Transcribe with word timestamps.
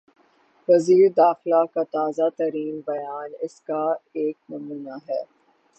وزیر 0.67 1.09
داخلہ 1.17 1.61
کا 1.73 1.83
تازہ 1.91 2.29
ترین 2.37 2.79
بیان 2.87 3.29
اس 3.39 3.59
کا 3.61 3.83
ایک 4.13 4.37
نمونہ 4.49 4.97
ہے۔ 5.09 5.21